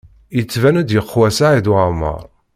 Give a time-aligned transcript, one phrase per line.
[0.37, 2.21] Yettban-d yeqwa Saɛid Waɛmaṛ.